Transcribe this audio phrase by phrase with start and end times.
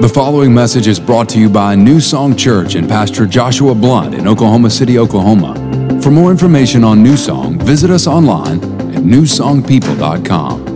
[0.00, 4.14] The following message is brought to you by New Song Church and Pastor Joshua Blunt
[4.14, 5.56] in Oklahoma City, Oklahoma.
[6.00, 8.58] For more information on New Song, visit us online
[8.94, 10.68] at newsongpeople.com.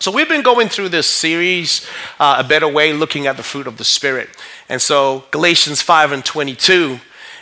[0.00, 1.86] So, we've been going through this series,
[2.18, 4.28] uh, A Better Way, looking at the fruit of the Spirit.
[4.68, 7.00] And so, Galatians 5 and 22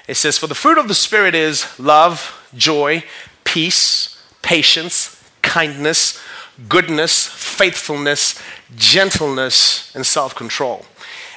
[0.09, 3.05] it says, For the fruit of the Spirit is love, joy,
[3.45, 6.21] peace, patience, kindness,
[6.69, 8.41] goodness, faithfulness,
[8.75, 10.87] gentleness, and self control.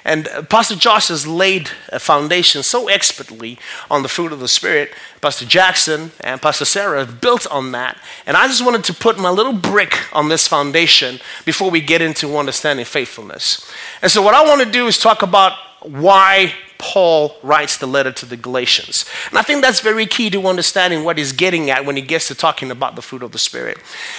[0.04, 4.48] And uh, Pastor Josh has laid a foundation so expertly on the fruit of the
[4.48, 4.92] Spirit.
[5.22, 7.98] Pastor Jackson and Pastor Sarah have built on that.
[8.26, 12.02] And I just wanted to put my little brick on this foundation before we get
[12.02, 13.70] into understanding faithfulness.
[14.02, 18.12] And so, what I want to do is talk about why Paul writes the letter
[18.12, 19.06] to the Galatians.
[19.30, 22.28] And I think that's very key to understanding what he's getting at when he gets
[22.30, 23.78] to talking about the fruit of the Spirit.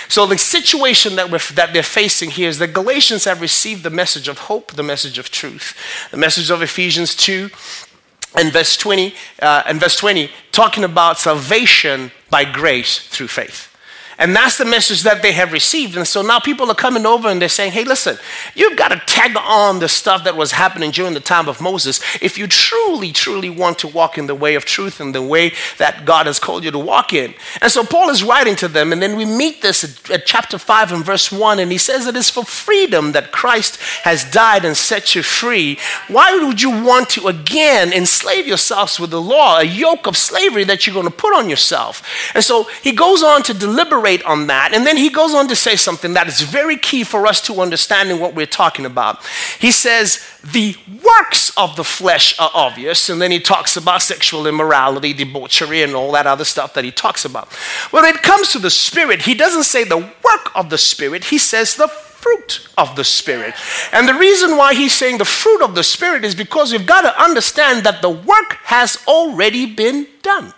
[0.08, 3.90] So, the situation that, we're, that they're facing here is the Galatians have received the
[3.90, 5.77] message of hope, the message of truth,
[6.12, 7.50] the message of Ephesians 2
[8.36, 13.71] and verse 20, uh, and verse 20 talking about salvation by grace through faith.
[14.22, 15.96] And that's the message that they have received.
[15.96, 18.18] And so now people are coming over and they're saying, hey, listen,
[18.54, 22.00] you've got to tag on the stuff that was happening during the time of Moses
[22.22, 25.50] if you truly, truly want to walk in the way of truth and the way
[25.78, 27.34] that God has called you to walk in.
[27.60, 28.92] And so Paul is writing to them.
[28.92, 31.58] And then we meet this at, chapter 5 and verse 1.
[31.58, 35.80] And he says it is for freedom that Christ has died and set you free.
[36.06, 40.62] Why would you want to again enslave yourselves with the law, a yoke of slavery
[40.62, 42.06] that you're going to put on yourself?
[42.36, 44.72] And so he goes on to deliberate elaborate on that.
[44.74, 47.60] And then he goes on to say something that is very key for us to
[47.60, 49.24] understanding what we're talking about.
[49.58, 53.08] He says, the works of the flesh are obvious.
[53.08, 56.90] And then he talks about sexual immorality, debauchery, and all that other stuff that he
[56.90, 57.52] talks about.
[57.90, 61.38] When it comes to the spirit, he doesn't say the work of the spirit, he
[61.38, 61.88] says the
[62.22, 63.52] fruit of the Spirit.
[63.90, 67.00] And the reason why he's saying the fruit of the Spirit is because we've got
[67.00, 70.55] to understand that the work has already been done.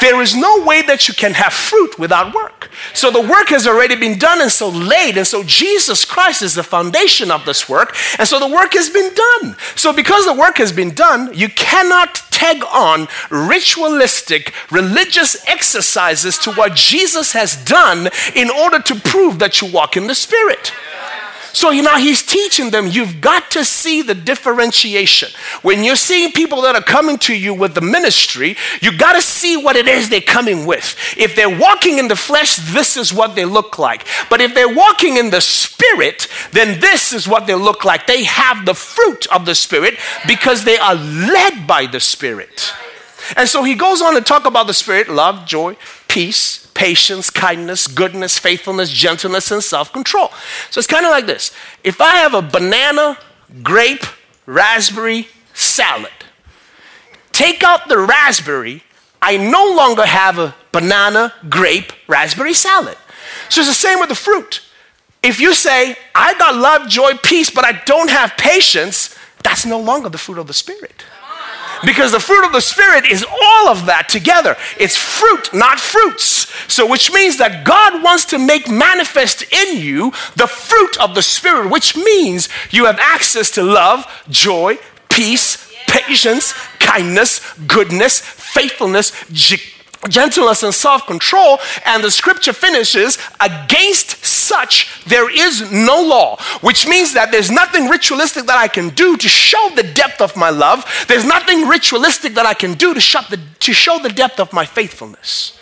[0.00, 2.70] There is no way that you can have fruit without work.
[2.94, 5.18] So the work has already been done and so laid.
[5.18, 7.94] And so Jesus Christ is the foundation of this work.
[8.18, 9.56] And so the work has been done.
[9.76, 16.52] So because the work has been done, you cannot tag on ritualistic religious exercises to
[16.52, 20.72] what Jesus has done in order to prove that you walk in the Spirit.
[21.52, 25.30] So you know, he's teaching them you've got to see the differentiation.
[25.62, 29.22] When you're seeing people that are coming to you with the ministry, you got to
[29.22, 30.96] see what it is they're coming with.
[31.16, 34.06] If they're walking in the flesh, this is what they look like.
[34.28, 38.06] But if they're walking in the spirit, then this is what they look like.
[38.06, 39.94] They have the fruit of the spirit
[40.26, 42.72] because they are led by the spirit.
[43.36, 45.76] And so he goes on to talk about the spirit love, joy,
[46.08, 50.30] peace, patience, kindness, goodness, faithfulness, gentleness, and self control.
[50.70, 51.52] So it's kind of like this
[51.84, 53.18] if I have a banana,
[53.62, 54.04] grape,
[54.46, 56.10] raspberry salad,
[57.32, 58.82] take out the raspberry,
[59.22, 62.96] I no longer have a banana, grape, raspberry salad.
[63.48, 64.62] So it's the same with the fruit.
[65.22, 69.78] If you say, I got love, joy, peace, but I don't have patience, that's no
[69.78, 71.04] longer the fruit of the Spirit.
[71.84, 74.56] Because the fruit of the Spirit is all of that together.
[74.78, 76.52] It's fruit, not fruits.
[76.72, 81.22] So, which means that God wants to make manifest in you the fruit of the
[81.22, 89.12] Spirit, which means you have access to love, joy, peace, patience, kindness, goodness, faithfulness,
[90.08, 91.58] gentleness and self control.
[91.84, 97.88] And the scripture finishes against such there is no law, which means that there's nothing
[97.88, 100.84] ritualistic that I can do to show the depth of my love.
[101.08, 103.00] There's nothing ritualistic that I can do to,
[103.30, 105.58] the, to show the depth of my faithfulness.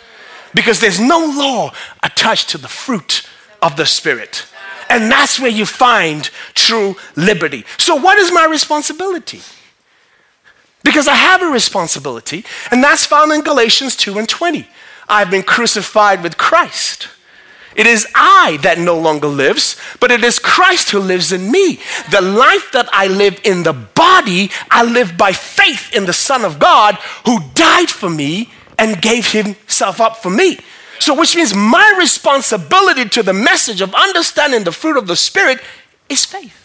[0.53, 3.27] Because there's no law attached to the fruit
[3.61, 4.45] of the Spirit.
[4.89, 6.25] And that's where you find
[6.55, 7.63] true liberty.
[7.77, 9.41] So, what is my responsibility?
[10.83, 14.67] Because I have a responsibility, and that's found in Galatians 2 and 20.
[15.07, 17.09] I've been crucified with Christ.
[17.75, 21.79] It is I that no longer lives, but it is Christ who lives in me.
[22.11, 26.43] The life that I live in the body, I live by faith in the Son
[26.43, 26.95] of God
[27.25, 30.59] who died for me and gave himself up for me.
[30.99, 35.59] So, which means my responsibility to the message of understanding the fruit of the Spirit
[36.09, 36.59] is faith.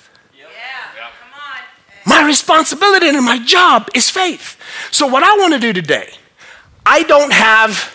[2.07, 4.59] My responsibility and my job is faith.
[4.91, 6.11] So, what I want to do today,
[6.85, 7.94] I don't have,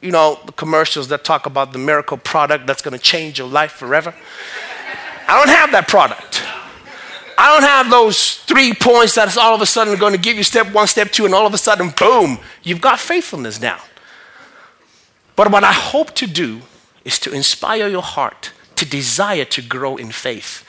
[0.00, 3.48] you know, the commercials that talk about the miracle product that's going to change your
[3.48, 4.14] life forever.
[5.28, 6.42] I don't have that product.
[7.36, 10.42] I don't have those three points that's all of a sudden going to give you
[10.42, 13.80] step one, step two, and all of a sudden, boom, you've got faithfulness now.
[15.36, 16.60] But what I hope to do
[17.04, 20.64] is to inspire your heart to desire to grow in faith.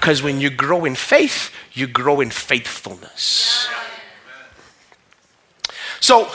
[0.00, 3.68] Because when you grow in faith, you grow in faithfulness.
[6.00, 6.28] So,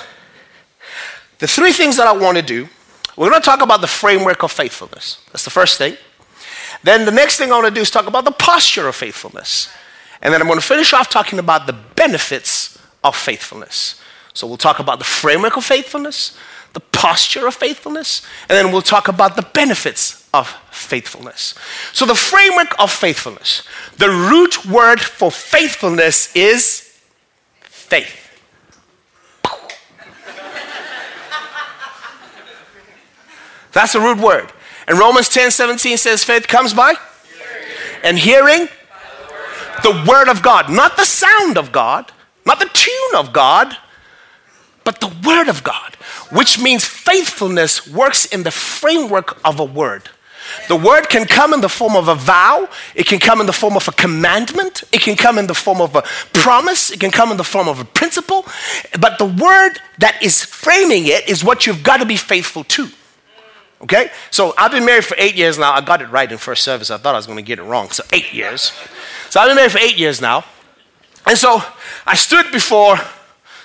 [1.40, 2.68] the three things that I want to do,
[3.16, 5.24] we're going to talk about the framework of faithfulness.
[5.32, 5.98] That's the first thing.
[6.84, 9.70] Then the next thing I want to do is talk about the posture of faithfulness.
[10.22, 14.00] And then I'm going to finish off talking about the benefits of faithfulness.
[14.34, 16.38] So we'll talk about the framework of faithfulness,
[16.74, 21.56] the posture of faithfulness, and then we'll talk about the benefits of faithfulness.
[21.94, 23.64] So, the framework of faithfulness,
[23.98, 27.00] the root word for faithfulness is
[27.62, 28.27] faith.
[33.78, 34.52] That's a root word.
[34.88, 38.02] And Romans 10 17 says, faith comes by hearing.
[38.04, 38.68] and hearing
[39.84, 40.04] the word.
[40.04, 42.12] the word of God, not the sound of God,
[42.44, 43.78] not the tune of God,
[44.84, 45.94] but the word of God,
[46.32, 50.10] which means faithfulness works in the framework of a word.
[50.70, 53.54] The word can come in the form of a vow, it can come in the
[53.54, 56.02] form of a commandment, it can come in the form of a
[56.34, 58.44] promise, it can come in the form of a principle,
[59.00, 62.90] but the word that is framing it is what you've got to be faithful to.
[63.82, 64.10] Okay?
[64.32, 65.72] So I've been married for eight years now.
[65.74, 66.90] I got it right in first service.
[66.90, 67.90] I thought I was going to get it wrong.
[67.92, 68.72] So eight years.
[69.30, 70.46] So I've been married for eight years now.
[71.28, 71.62] And so
[72.06, 72.98] I stood before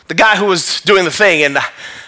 [0.09, 1.59] the guy who was doing the thing, and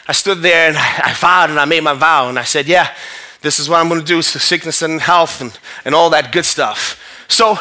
[0.09, 2.93] I stood there and I vowed and I made my vow, and I said, Yeah,
[3.41, 6.33] this is what I'm going to do to sickness and health and, and all that
[6.33, 7.00] good stuff.
[7.29, 7.59] So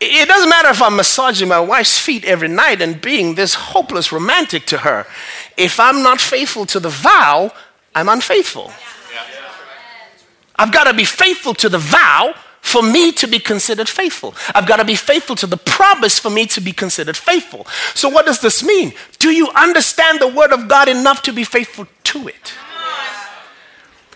[0.00, 4.12] it doesn't matter if I'm massaging my wife's feet every night and being this hopeless
[4.12, 5.06] romantic to her.
[5.56, 7.52] If I'm not faithful to the vow,
[7.94, 8.72] I'm unfaithful.
[10.58, 14.34] I've got to be faithful to the vow for me to be considered faithful.
[14.54, 17.66] I've got to be faithful to the promise for me to be considered faithful.
[17.94, 18.92] So, what does this mean?
[19.18, 22.52] Do you understand the Word of God enough to be faithful to it?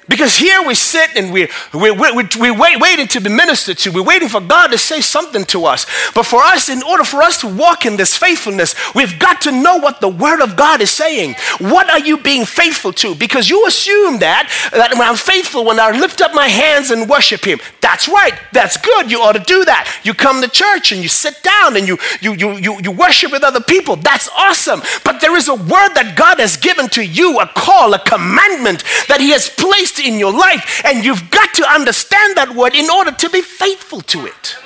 [0.09, 3.93] Because here we sit and we're, we're, we're, we're wait, waiting to be ministered to.
[3.93, 5.87] We're waiting for God to say something to us.
[6.15, 9.53] But for us, in order for us to walk in this faithfulness, we've got to
[9.53, 11.37] know what the Word of God is saying.
[11.59, 13.15] What are you being faithful to?
[13.15, 17.09] Because you assume that, that when I'm faithful, when I lift up my hands and
[17.09, 18.35] worship Him, that's right.
[18.53, 19.09] That's good.
[19.09, 20.01] You ought to do that.
[20.03, 23.31] You come to church and you sit down and you, you, you, you, you worship
[23.31, 23.95] with other people.
[23.95, 24.83] That's awesome.
[25.05, 28.83] But there is a word that God has given to you, a call, a commandment
[29.07, 32.91] that He has placed in your life, and you've got to understand that word in
[32.91, 34.57] order to be faithful to it.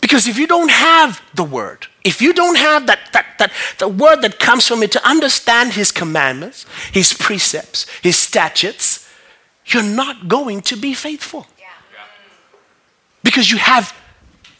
[0.00, 3.88] Because if you don't have the word, if you don't have that, that, that the
[3.88, 9.08] word that comes from it to understand his commandments, his precepts, his statutes,
[9.66, 11.46] you're not going to be faithful.
[13.22, 13.94] Because you have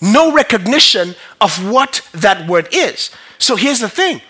[0.01, 3.11] no recognition of what that word is.
[3.39, 4.21] So here's the thing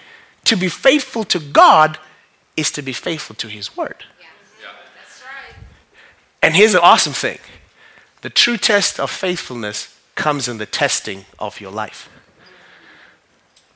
[0.45, 1.99] to be faithful to God
[2.58, 4.05] is to be faithful to His word.
[4.20, 4.69] Yeah.
[4.96, 5.56] That's right.
[6.43, 7.38] And here's the awesome thing
[8.22, 12.08] the true test of faithfulness comes in the testing of your life.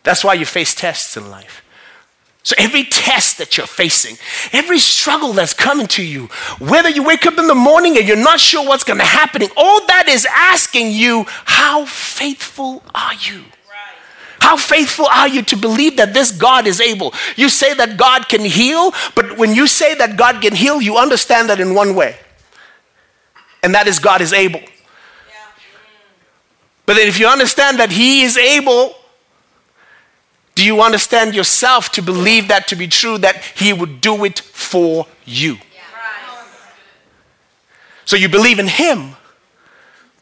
[0.02, 1.62] That's why you face tests in life.
[2.44, 4.16] So, every test that you're facing,
[4.52, 6.26] every struggle that's coming to you,
[6.58, 9.42] whether you wake up in the morning and you're not sure what's going to happen,
[9.56, 13.44] all that is asking you, how faithful are you?
[14.42, 17.14] How faithful are you to believe that this God is able?
[17.36, 20.96] You say that God can heal, but when you say that God can heal, you
[20.96, 22.16] understand that in one way,
[23.62, 24.60] and that is God is able.
[26.86, 28.96] But then, if you understand that He is able,
[30.56, 34.40] do you understand yourself to believe that to be true, that He would do it
[34.40, 35.58] for you?
[38.06, 39.14] So you believe in Him,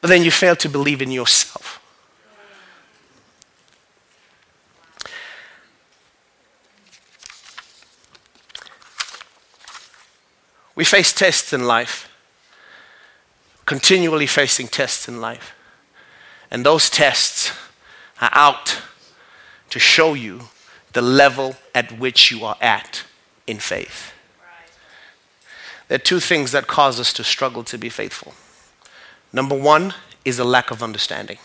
[0.02, 1.79] but then you fail to believe in yourself.
[10.80, 12.10] We face tests in life,
[13.66, 15.54] continually facing tests in life.
[16.50, 17.52] And those tests
[18.18, 18.80] are out
[19.68, 20.48] to show you
[20.94, 23.04] the level at which you are at
[23.46, 24.14] in faith.
[25.88, 28.32] There are two things that cause us to struggle to be faithful.
[29.34, 29.92] Number one
[30.24, 31.36] is a lack of understanding.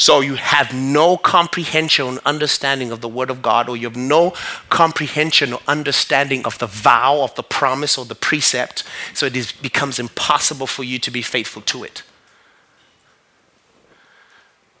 [0.00, 3.98] So you have no comprehension or understanding of the Word of God, or you have
[3.98, 4.32] no
[4.70, 8.82] comprehension or understanding of the vow, of the promise, or the precept.
[9.12, 12.02] So it is, becomes impossible for you to be faithful to it.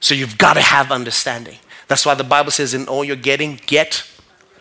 [0.00, 1.58] So you've got to have understanding.
[1.86, 4.08] That's why the Bible says, in all you're getting, get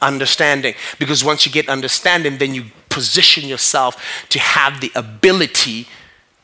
[0.02, 0.74] understanding.
[1.00, 5.88] Because once you get understanding, then you position yourself to have the ability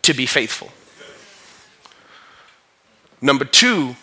[0.03, 0.71] to be faithful.
[3.19, 3.97] Number two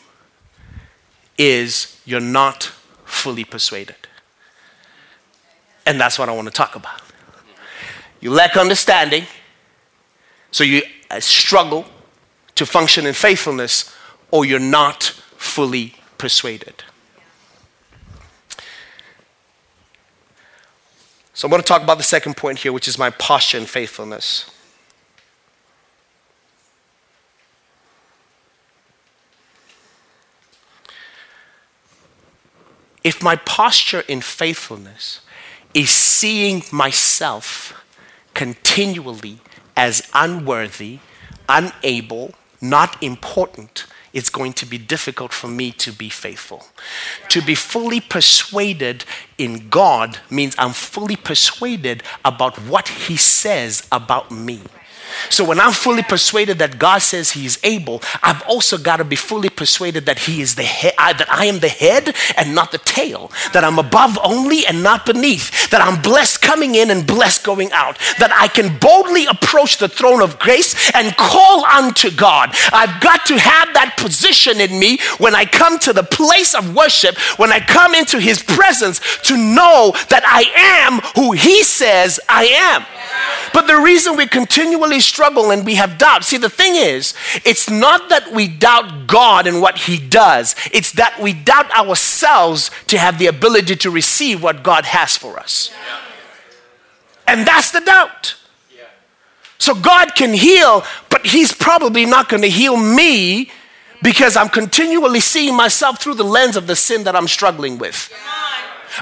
[1.42, 2.70] is you're not
[3.04, 3.96] fully persuaded.
[5.84, 7.02] And that's what I want to talk about.
[8.20, 9.24] You lack understanding,
[10.52, 11.86] so you uh, struggle
[12.54, 13.92] to function in faithfulness,
[14.30, 15.02] or you're not
[15.36, 16.84] fully persuaded.
[21.34, 23.66] So I'm going to talk about the second point here, which is my posture in
[23.66, 24.48] faithfulness.
[33.04, 35.20] If my posture in faithfulness
[35.74, 37.74] is seeing myself
[38.34, 39.38] continually
[39.76, 41.00] as unworthy,
[41.48, 46.66] unable, not important, it's going to be difficult for me to be faithful.
[47.30, 49.04] To be fully persuaded
[49.38, 54.60] in God means I'm fully persuaded about what He says about me.
[55.30, 59.04] So when I'm fully persuaded that God says He is able, I've also got to
[59.04, 62.72] be fully persuaded that He is the head, that I am the head and not
[62.72, 67.06] the tail, that I'm above only and not beneath, that I'm blessed coming in and
[67.06, 72.10] blessed going out, that I can boldly approach the throne of grace and call unto
[72.10, 72.50] God.
[72.72, 76.74] I've got to have that position in me when I come to the place of
[76.74, 80.42] worship, when I come into His presence, to know that I
[80.84, 82.84] am who He says I am.
[83.52, 87.12] But the reason we continually struggle and we have doubt, see, the thing is,
[87.44, 92.70] it's not that we doubt God and what He does, it's that we doubt ourselves
[92.86, 95.70] to have the ability to receive what God has for us.
[97.26, 98.36] And that's the doubt.
[99.58, 103.50] So God can heal, but He's probably not going to heal me
[104.02, 108.10] because I'm continually seeing myself through the lens of the sin that I'm struggling with.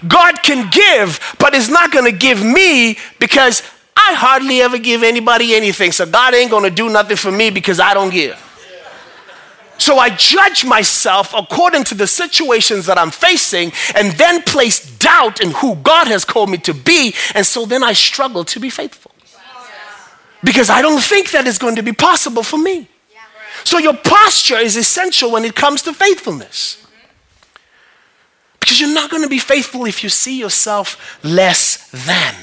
[0.06, 3.62] God can give, but is not going to give me because
[3.96, 7.80] I hardly ever give anybody anything, so God ain't gonna do nothing for me because
[7.80, 8.38] I don't give.
[9.80, 15.40] So I judge myself according to the situations that I'm facing and then place doubt
[15.40, 18.68] in who God has called me to be, and so then I struggle to be
[18.68, 19.12] faithful.
[20.44, 22.88] Because I don't think that is going to be possible for me.
[23.64, 26.86] So your posture is essential when it comes to faithfulness.
[28.58, 32.34] Because you're not going to be faithful if you see yourself less than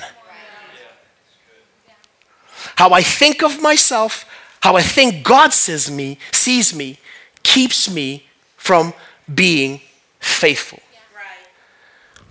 [2.77, 4.23] how I think of myself,
[4.61, 6.99] how I think God sees me, sees me,
[7.41, 8.93] keeps me from
[9.33, 9.81] being
[10.19, 10.79] faithful.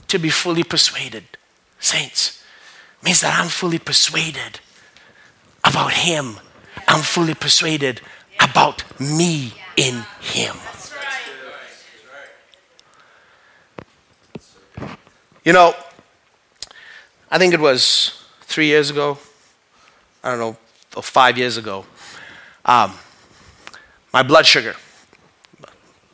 [0.08, 1.24] To be fully persuaded,
[1.80, 2.44] saints,
[3.02, 4.60] means that I'm fully persuaded
[5.64, 6.38] about Him.
[6.86, 8.00] I'm fully persuaded
[8.38, 10.54] about me in Him.
[15.44, 15.74] You know,
[17.28, 19.18] I think it was three years ago,
[20.26, 20.56] I don't know,
[21.02, 21.84] five years ago.
[22.64, 22.94] Um,
[24.12, 24.74] my blood sugar.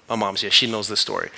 [0.06, 0.50] My mom's here.
[0.50, 1.30] She knows this story.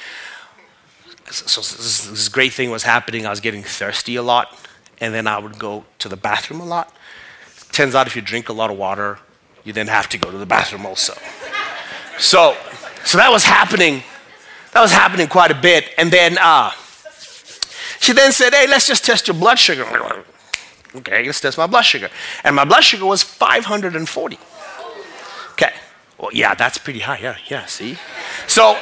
[1.30, 3.26] So this, this great thing was happening.
[3.26, 4.58] I was getting thirsty a lot,
[5.00, 6.92] and then I would go to the bathroom a lot.
[7.70, 9.20] Turns out if you drink a lot of water,
[9.62, 11.14] you then have to go to the bathroom also.
[12.18, 12.56] So,
[13.04, 14.02] so that was happening.
[14.72, 15.90] That was happening quite a bit.
[15.96, 16.72] And then uh,
[18.00, 20.24] she then said, "Hey, let's just test your blood sugar."
[20.96, 22.08] Okay, let's test my blood sugar.
[22.44, 24.38] And my blood sugar was 540.
[25.52, 25.72] Okay.
[26.18, 27.18] Well, yeah, that's pretty high.
[27.18, 27.98] Yeah, yeah, see?
[28.46, 28.78] So,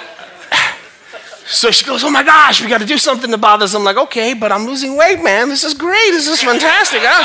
[1.46, 3.74] so she goes, Oh my gosh, we got to do something about this.
[3.74, 5.48] I'm like, Okay, but I'm losing weight, man.
[5.48, 6.10] This is great.
[6.10, 7.00] This is fantastic.
[7.02, 7.24] Huh?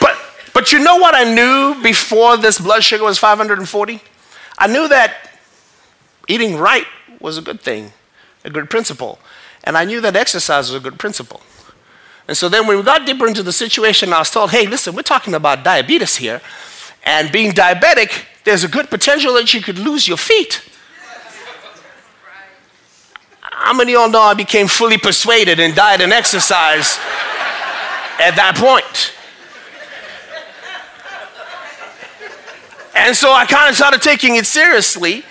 [0.00, 0.16] but,
[0.52, 4.00] but you know what I knew before this blood sugar was 540?
[4.58, 5.30] I knew that
[6.28, 6.86] eating right
[7.20, 7.92] was a good thing,
[8.44, 9.18] a good principle.
[9.64, 11.40] And I knew that exercise was a good principle.
[12.26, 14.94] And so then when we got deeper into the situation, I was told, hey, listen,
[14.94, 16.40] we're talking about diabetes here.
[17.04, 20.62] And being diabetic, there's a good potential that you could lose your feet.
[23.40, 26.98] How many of y'all know I became fully persuaded in diet and exercise
[28.18, 29.12] at that point?
[32.94, 35.24] And so I kind of started taking it seriously.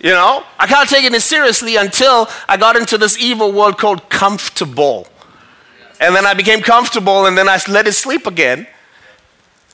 [0.00, 3.78] You know, I kind of taking it seriously until I got into this evil world
[3.78, 5.06] called comfortable.
[6.00, 8.66] And then I became comfortable and then I let it sleep again.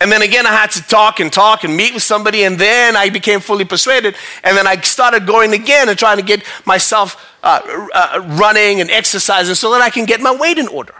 [0.00, 2.96] And then again, I had to talk and talk and meet with somebody, and then
[2.96, 4.14] I became fully persuaded.
[4.44, 8.90] And then I started going again and trying to get myself uh, uh, running and
[8.90, 10.94] exercising so that I can get my weight in order.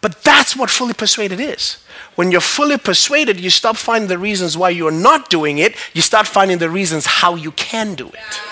[0.00, 1.78] But that's what fully persuaded is.
[2.14, 6.02] When you're fully persuaded, you stop finding the reasons why you're not doing it, you
[6.02, 8.51] start finding the reasons how you can do it.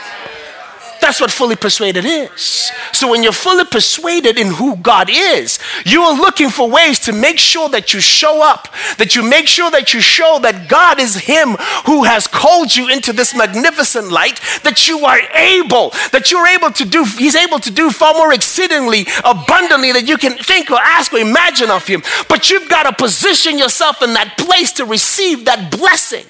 [1.00, 2.70] That's what fully persuaded is.
[2.92, 7.12] So when you're fully persuaded in who God is, you are looking for ways to
[7.12, 11.00] make sure that you show up, that you make sure that you show that God
[11.00, 16.30] is Him who has called you into this magnificent light, that you are able, that
[16.30, 20.36] you're able to do, He's able to do far more exceedingly abundantly than you can
[20.36, 22.02] think or ask or imagine of Him.
[22.28, 26.26] But you've got to position yourself in that place to receive that blessing.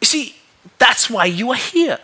[0.00, 0.36] You see,
[0.78, 1.98] that's why you are here.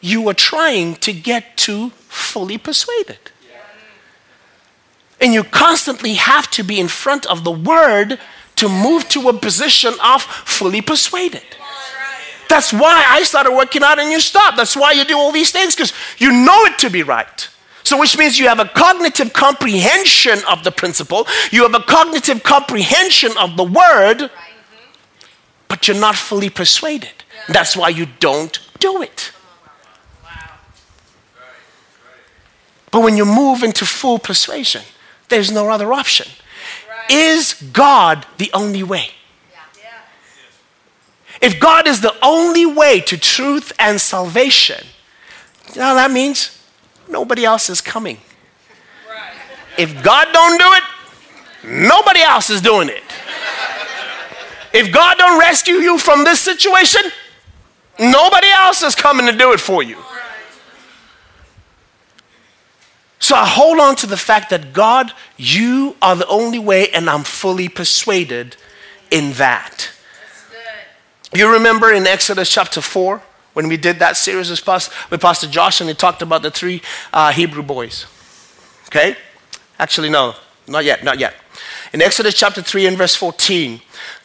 [0.00, 3.18] You are trying to get to fully persuaded.
[5.20, 8.18] And you constantly have to be in front of the word
[8.56, 11.42] to move to a position of fully persuaded.
[12.48, 14.56] That's why I started working out and you stopped.
[14.56, 17.48] That's why you do all these things because you know it to be right.
[17.84, 22.42] So, which means you have a cognitive comprehension of the principle, you have a cognitive
[22.42, 24.30] comprehension of the word,
[25.68, 27.23] but you're not fully persuaded.
[27.48, 29.32] That's why you don't do it.
[32.90, 34.82] But when you move into full persuasion,
[35.28, 36.28] there's no other option.
[37.10, 39.10] Is God the only way?
[41.42, 44.86] If God is the only way to truth and salvation,
[45.74, 46.62] you know that means?
[47.08, 48.18] Nobody else is coming.
[49.76, 53.02] If God don't do it, nobody else is doing it.
[54.72, 57.02] If God don't rescue you from this situation,
[57.98, 59.96] Nobody else is coming to do it for you.
[63.24, 67.08] So I hold on to the fact that God, you are the only way, and
[67.08, 68.56] I'm fully persuaded
[69.10, 69.90] in that.
[71.32, 73.22] You remember in Exodus chapter 4
[73.54, 76.82] when we did that series with Pastor Josh and he talked about the three
[77.12, 78.06] uh, Hebrew boys?
[78.88, 79.16] Okay?
[79.78, 80.34] Actually, no,
[80.68, 81.34] not yet, not yet.
[81.94, 83.80] In Exodus chapter 3 and verse 14,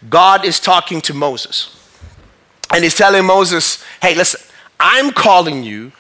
[0.10, 1.79] God is talking to Moses.
[2.72, 4.42] And he's telling Moses, hey, listen,
[4.80, 5.92] I'm calling you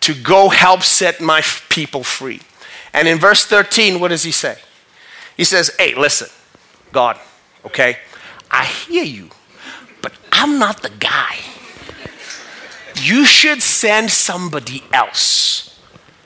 [0.00, 2.40] to go help set my people free.
[2.92, 4.56] And in verse 13, what does he say?
[5.36, 6.28] He says, hey, listen,
[6.92, 7.18] God,
[7.64, 7.98] okay,
[8.50, 9.30] I hear you,
[10.00, 11.38] but I'm not the guy.
[13.02, 15.78] You should send somebody else.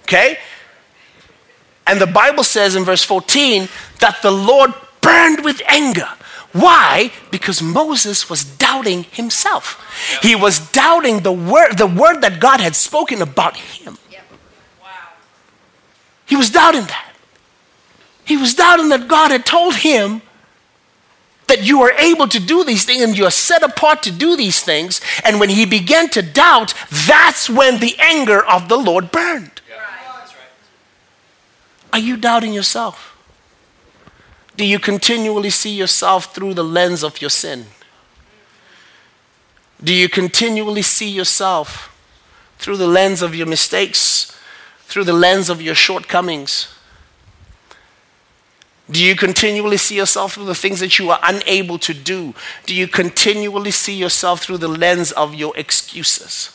[0.02, 0.38] Okay?
[1.87, 3.68] And the Bible says in verse 14
[4.00, 6.08] that the Lord burned with anger
[6.52, 7.12] why?
[7.30, 9.84] Because Moses was doubting himself.
[10.22, 13.98] He was doubting the word, the word that God had spoken about him.
[16.26, 17.12] He was doubting that.
[18.24, 20.20] He was doubting that God had told him
[21.46, 24.37] that you are able to do these things and you are set apart to do
[24.37, 25.00] these things.
[25.24, 26.74] And when he began to doubt,
[27.06, 29.62] that's when the anger of the Lord burned.
[31.90, 33.17] Are you doubting yourself?
[34.58, 37.66] Do you continually see yourself through the lens of your sin?
[39.80, 41.96] Do you continually see yourself
[42.58, 44.36] through the lens of your mistakes,
[44.80, 46.74] through the lens of your shortcomings?
[48.90, 52.34] Do you continually see yourself through the things that you are unable to do?
[52.66, 56.50] Do you continually see yourself through the lens of your excuses?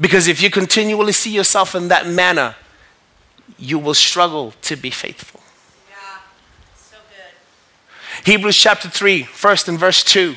[0.00, 2.54] Because if you continually see yourself in that manner,
[3.58, 5.35] you will struggle to be faithful.
[8.26, 10.34] Hebrews chapter 3, first in verse 2.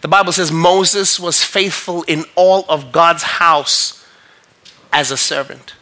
[0.00, 4.06] The Bible says Moses was faithful in all of God's house
[4.92, 5.74] as a servant.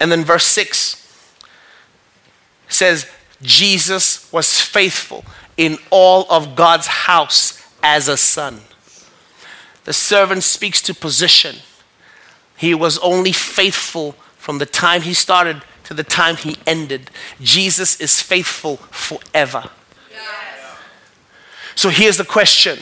[0.00, 1.36] And then verse 6
[2.68, 3.08] says
[3.40, 5.24] Jesus was faithful
[5.56, 8.62] in all of God's house as a son.
[9.84, 11.58] The servant speaks to position.
[12.56, 17.10] He was only faithful from the time he started to the time he ended.
[17.40, 19.70] Jesus is faithful forever.
[20.10, 20.78] Yes.
[21.74, 22.78] So here's the question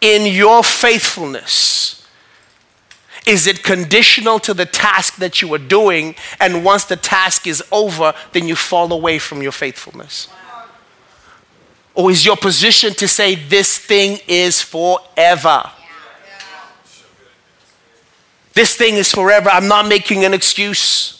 [0.00, 2.06] In your faithfulness,
[3.26, 6.14] is it conditional to the task that you are doing?
[6.40, 10.28] And once the task is over, then you fall away from your faithfulness?
[11.94, 15.70] Or is your position to say, This thing is forever?
[18.54, 19.50] This thing is forever.
[19.50, 21.15] I'm not making an excuse.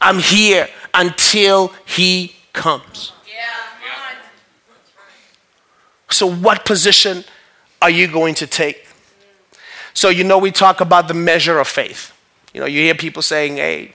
[0.00, 3.12] I'm here until he comes.
[6.10, 7.24] So, what position
[7.80, 8.86] are you going to take?
[9.94, 12.12] So, you know, we talk about the measure of faith.
[12.52, 13.94] You know, you hear people saying, hey,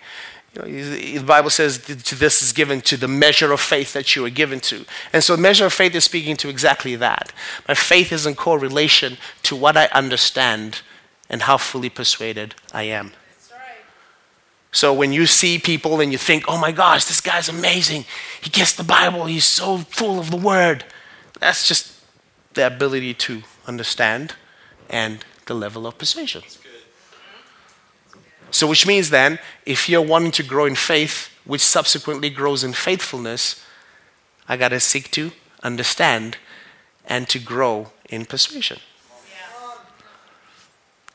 [0.54, 4.26] you know, the Bible says this is given to the measure of faith that you
[4.26, 4.86] are given to.
[5.12, 7.34] And so, measure of faith is speaking to exactly that.
[7.68, 10.82] My faith is in correlation to what I understand
[11.30, 13.12] and how fully persuaded I am.
[14.76, 18.04] So when you see people and you think, oh my gosh, this guy's amazing.
[18.42, 20.84] He gets the Bible, he's so full of the word.
[21.40, 21.94] That's just
[22.56, 24.36] the ability to understand,
[24.90, 26.42] and the level of persuasion.
[28.52, 32.74] So, which means then, if you're wanting to grow in faith, which subsequently grows in
[32.74, 33.64] faithfulness,
[34.50, 35.32] I got to seek to
[35.64, 36.36] understand
[37.06, 38.80] and to grow in persuasion.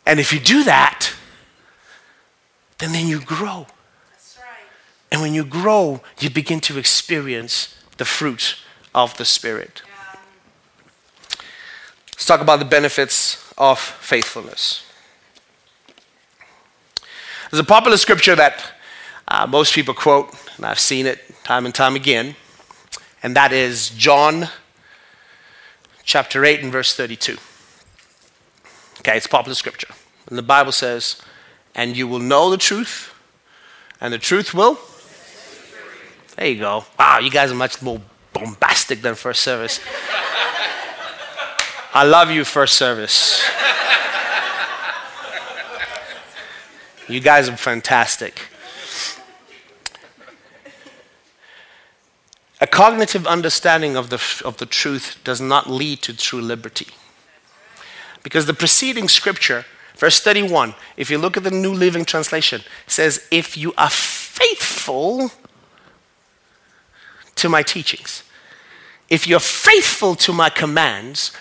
[0.07, 1.13] And if you do that,
[2.81, 3.67] then then you grow.
[5.13, 8.57] And when you grow, you begin to experience the fruit
[8.95, 9.83] of the Spirit.
[12.13, 14.85] Let's talk about the benefits of faithfulness.
[17.51, 18.73] There's a popular scripture that
[19.27, 22.37] uh, most people quote, and I've seen it time and time again,
[23.23, 24.49] and that is John
[26.05, 27.37] chapter 8 and verse 32.
[29.01, 29.93] Okay, it's popular scripture.
[30.29, 31.21] And the Bible says,
[31.75, 33.15] And you will know the truth,
[34.01, 34.79] and the truth will.
[36.37, 36.85] There you go.
[36.99, 38.01] Wow, you guys are much more
[38.33, 39.81] bombastic than first service.
[41.93, 43.43] I love you, first service.
[47.09, 48.43] You guys are fantastic.
[52.61, 56.89] A cognitive understanding of the, of the truth does not lead to true liberty.
[58.23, 59.65] Because the preceding scripture,
[60.01, 65.31] verse 31, if you look at the New Living Translation, says, If you are faithful
[67.37, 68.25] to my teachings,
[69.11, 71.33] if you're faithful to my commands,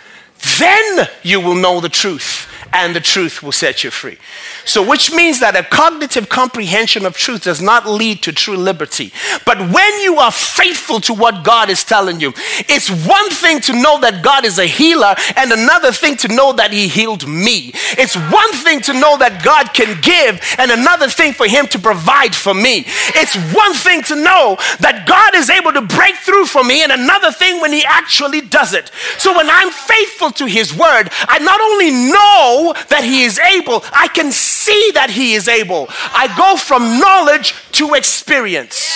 [0.60, 4.18] then you will know the truth and the truth will set you free.
[4.66, 9.12] So, which means that a cognitive comprehension of truth does not lead to true liberty.
[9.46, 12.34] But when you are faithful to what God is telling you,
[12.68, 16.54] it's one thing to know that God is a healer, and another thing to know
[16.54, 17.72] that He healed me.
[17.98, 21.80] It's one thing to know that God can give, and another thing for Him to
[21.80, 22.84] provide for me.
[23.16, 26.92] It's one thing to know that God is able to break through for me, and
[26.92, 28.92] another thing when He actually does it.
[29.18, 33.84] So, when I'm faithful to His word, I not only know that He is able,
[33.94, 35.88] I can see that He is able.
[35.90, 38.90] I go from knowledge to experience.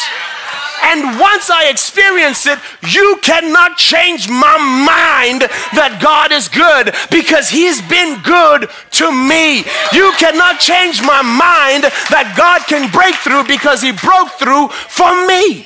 [0.83, 5.47] And once I experience it, you cannot change my mind
[5.79, 8.67] that God is good because He's been good
[8.99, 9.63] to me.
[9.95, 15.09] You cannot change my mind that God can break through because He broke through for
[15.25, 15.65] me.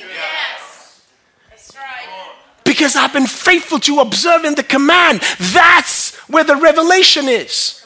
[2.78, 5.20] Because I've been faithful to observing the command.
[5.40, 7.84] That's where the revelation is.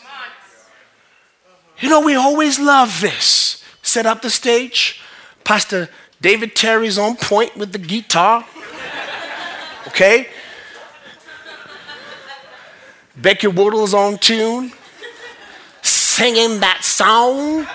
[1.80, 3.64] You know, we always love this.
[3.80, 5.00] Set up the stage.
[5.44, 5.88] Pastor
[6.20, 8.44] David Terry's on point with the guitar.
[9.86, 10.28] Okay?
[13.16, 14.72] Becky Woodle's on tune,
[15.80, 17.66] singing that song.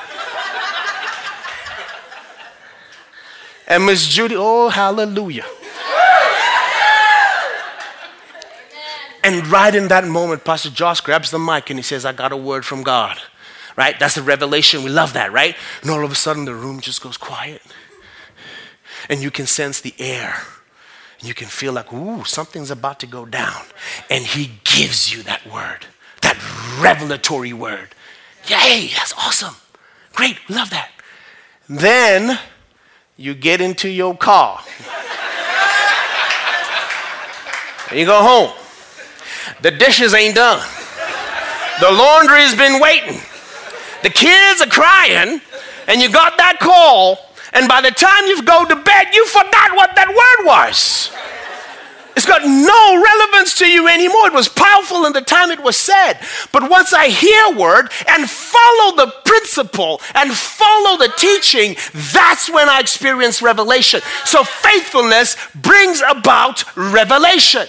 [3.68, 5.46] And Miss Judy, oh, hallelujah.
[9.24, 12.32] And right in that moment, Pastor Josh grabs the mic and he says, I got
[12.32, 13.20] a word from God
[13.78, 13.98] right?
[13.98, 14.84] That's a revelation.
[14.84, 15.56] We love that, right?
[15.82, 17.62] And all of a sudden, the room just goes quiet.
[19.08, 20.42] And you can sense the air.
[21.20, 23.62] And you can feel like, ooh, something's about to go down.
[24.10, 25.86] And he gives you that word,
[26.22, 26.38] that
[26.82, 27.90] revelatory word.
[28.48, 29.56] Yay, that's awesome.
[30.14, 30.92] Great, love that.
[31.70, 32.40] Then
[33.16, 34.62] you get into your car.
[37.90, 38.67] and you go home.
[39.62, 40.66] The dishes ain't done.
[41.80, 43.20] The laundry's been waiting.
[44.04, 45.42] The kids are crying,
[45.88, 47.20] and you got that call,
[47.54, 51.12] and by the time you go to bed, you forgot what that word was.
[52.16, 54.28] It's got no relevance to you anymore.
[54.28, 56.16] It was powerful in the time it was said.
[56.52, 62.70] But once I hear word and follow the principle and follow the teaching, that's when
[62.70, 64.02] I experience revelation.
[64.26, 67.68] So faithfulness brings about revelation.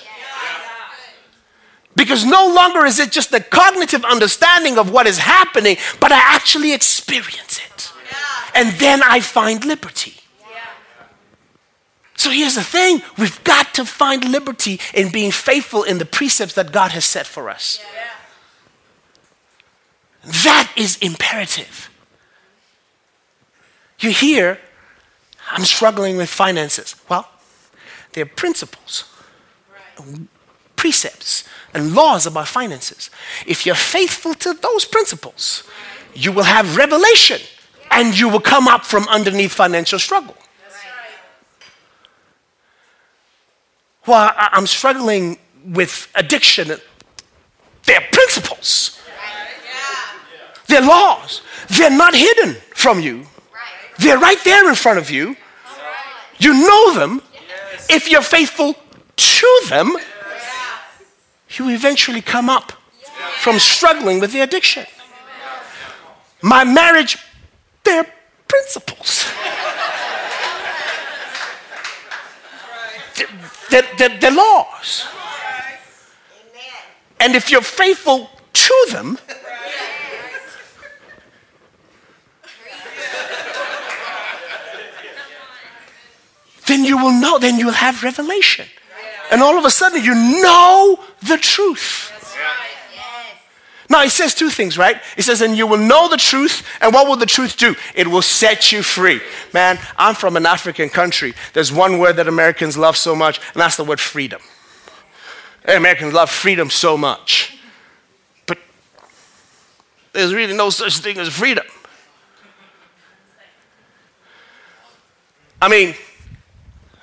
[1.99, 6.19] Because no longer is it just the cognitive understanding of what is happening, but I
[6.19, 7.93] actually experience it.
[8.55, 10.15] And then I find liberty.
[12.17, 16.55] So here's the thing we've got to find liberty in being faithful in the precepts
[16.55, 17.81] that God has set for us.
[20.25, 21.91] That is imperative.
[23.99, 24.59] You hear,
[25.51, 26.95] I'm struggling with finances.
[27.09, 27.29] Well,
[28.13, 29.05] they're principles,
[30.79, 33.11] precepts and laws about finances.
[33.47, 35.65] If you're faithful to those principles,
[36.15, 37.41] you will have revelation
[37.91, 40.37] and you will come up from underneath financial struggle.
[44.07, 46.69] Well, I'm struggling with addiction.
[47.85, 48.99] They're principles,
[50.67, 51.43] they're laws.
[51.69, 53.27] They're not hidden from you,
[53.99, 55.37] they're right there in front of you.
[56.39, 57.21] You know them.
[57.91, 58.75] If you're faithful
[59.17, 59.97] to them,
[61.57, 62.73] you eventually come up
[63.39, 64.87] from struggling with the addiction.
[66.43, 67.17] My marriage,
[67.85, 68.07] they're
[68.47, 69.25] principles.
[73.71, 75.07] They're, laws.
[77.21, 79.19] And if you're faithful to them,
[86.67, 88.67] then you will know, then you'll have revelation.
[89.31, 92.13] And all of a sudden, you know the truth.
[93.91, 95.01] Now, it says two things, right?
[95.17, 97.75] It says, and you will know the truth, and what will the truth do?
[97.95, 99.21] It will set you free.
[99.55, 101.33] Man, I'm from an African country.
[101.55, 104.43] There's one word that Americans love so much, and that's the word freedom.
[105.65, 107.59] Americans love freedom so much.
[108.47, 108.59] But
[110.13, 111.65] there's really no such thing as freedom.
[115.63, 115.95] I mean,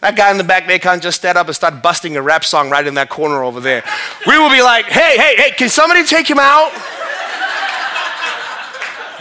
[0.06, 2.44] that guy in the back there can't just stand up and start busting a rap
[2.46, 3.84] song right in that corner over there.
[4.28, 6.70] We will be like, hey, hey, hey, can somebody take him out?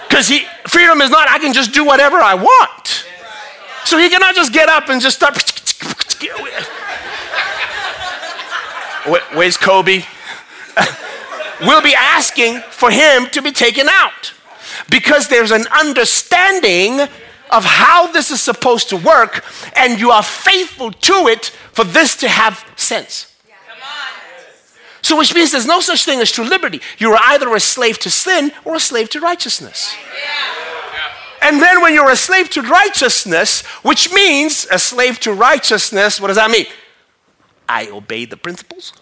[0.06, 3.06] Because he freedom is not, I can just do whatever I want.
[3.86, 5.40] So he cannot just get up and just start.
[9.34, 10.02] Where's Kobe?
[11.62, 14.34] we'll be asking for him to be taken out
[14.90, 17.08] because there's an understanding
[17.54, 19.44] of how this is supposed to work,
[19.76, 23.30] and you are faithful to it for this to have sense.
[25.02, 26.80] So, which means there's no such thing as true liberty.
[26.96, 29.94] You're either a slave to sin or a slave to righteousness.
[31.42, 36.28] And then, when you're a slave to righteousness, which means a slave to righteousness, what
[36.28, 36.64] does that mean?
[37.68, 38.94] I obey the principles,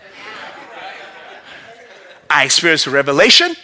[2.28, 3.54] I experience a revelation,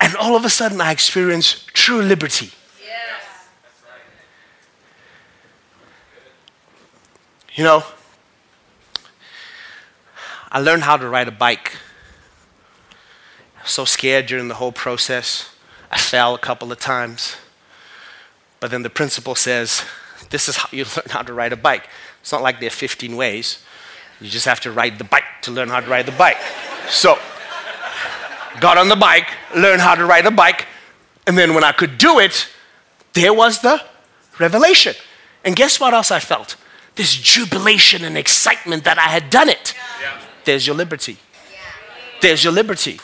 [0.00, 2.50] and all of a sudden, I experience true liberty.
[7.54, 7.84] You know,
[10.50, 11.76] I learned how to ride a bike.
[13.64, 15.50] So scared during the whole process.
[15.90, 17.36] I fell a couple of times.
[18.58, 19.84] But then the principal says,
[20.30, 21.88] This is how you learn how to ride a bike.
[22.20, 23.62] It's not like there are 15 ways.
[24.20, 26.38] You just have to ride the bike to learn how to ride the bike.
[26.88, 27.18] So,
[28.60, 30.66] got on the bike, learned how to ride a bike,
[31.26, 32.48] and then when I could do it,
[33.12, 33.82] there was the
[34.38, 34.94] revelation.
[35.44, 36.56] And guess what else I felt?
[36.96, 39.74] This jubilation and excitement that I had done it.
[40.00, 40.20] Yeah.
[40.44, 41.18] There's your liberty.
[42.20, 43.00] There's your liberty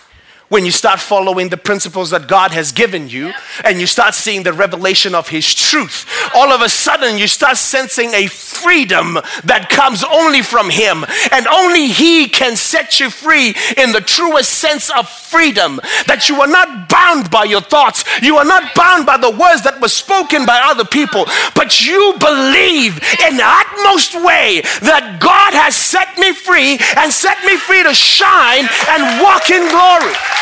[0.51, 3.33] when you start following the principles that God has given you
[3.63, 7.57] and you start seeing the revelation of His truth, all of a sudden you start
[7.57, 11.07] sensing a freedom that comes only from Him.
[11.31, 15.79] And only He can set you free in the truest sense of freedom.
[16.09, 19.63] That you are not bound by your thoughts, you are not bound by the words
[19.63, 25.55] that were spoken by other people, but you believe in the utmost way that God
[25.55, 30.39] has set me free and set me free to shine and walk in glory.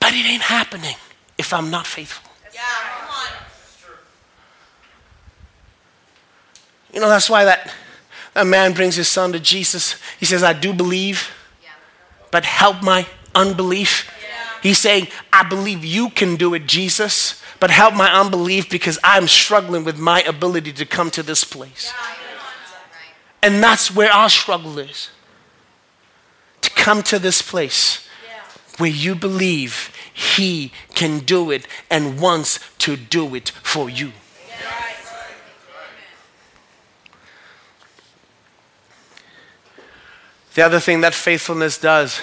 [0.00, 0.96] But it ain't happening
[1.38, 2.30] if I'm not faithful.
[2.52, 2.60] Yeah,
[6.92, 7.72] You know, that's why that,
[8.34, 9.96] that man brings his son to Jesus.
[10.20, 11.30] He says, I do believe,
[12.30, 14.10] but help my unbelief.
[14.62, 19.26] He's saying, I believe you can do it, Jesus, but help my unbelief because I'm
[19.26, 21.92] struggling with my ability to come to this place.
[23.42, 25.10] And that's where our struggle is
[26.60, 28.06] to come to this place
[28.78, 34.12] where you believe He can do it and wants to do it for you.
[40.54, 42.20] The other thing that faithfulness does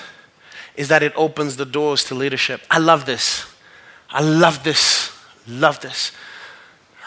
[0.75, 2.62] is that it opens the doors to leadership.
[2.69, 3.45] I love this.
[4.10, 5.12] I love this.
[5.47, 6.12] Love this.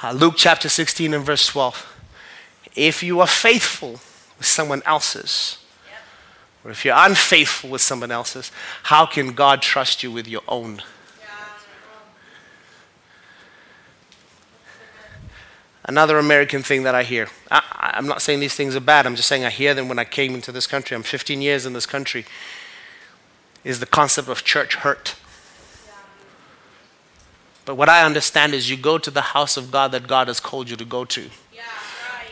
[0.03, 1.92] Uh, Luke chapter 16 and verse 12.
[2.75, 3.93] If you are faithful
[4.39, 5.59] with someone else's,
[6.65, 8.53] or if you're unfaithful with someone else's,
[8.85, 10.81] how can God trust you with your own?
[15.85, 17.29] Another American thing that I hear.
[17.51, 19.99] I, am not saying these things are bad, I'm just saying I hear them when
[19.99, 20.95] I came into this country.
[20.95, 22.25] I'm 15 years in this country.
[23.65, 25.17] Is the concept of church hurt.
[27.65, 30.41] But what I understand is you go to the house of God that God has
[30.41, 31.31] called you to go to.